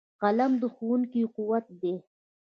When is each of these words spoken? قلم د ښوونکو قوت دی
قلم 0.21 0.51
د 0.61 0.63
ښوونکو 0.73 1.21
قوت 1.35 1.65
دی 1.81 1.93